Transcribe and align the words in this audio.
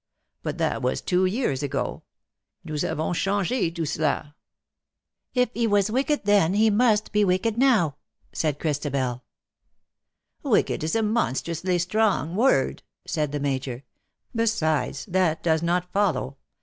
But 0.41 0.57
that 0.57 0.81
was 0.81 0.99
two 0.99 1.25
years 1.27 1.61
ago— 1.61 2.01
Nous 2.65 2.83
avo7is 2.83 3.45
change 3.45 3.75
tout 3.77 3.87
cela 3.87 4.33
I''" 4.33 4.33
If 5.43 5.49
he 5.53 5.67
was 5.67 5.91
wicked 5.91 6.25
then, 6.25 6.55
he 6.55 6.71
must 6.71 7.11
be 7.11 7.23
wicked 7.23 7.55
now/' 7.55 7.93
said 8.33 8.57
Christabel." 8.57 9.23
Wicked 10.41 10.83
is 10.83 10.95
a 10.95 11.03
monstrously 11.03 11.77
strong 11.77 12.35
word 12.35 12.81
V 13.05 13.09
said 13.11 13.31
the 13.31 13.39
Major." 13.39 13.83
Besides, 14.35 15.05
that 15.05 15.43
does 15.43 15.61
not 15.61 15.93
follow. 15.93 16.37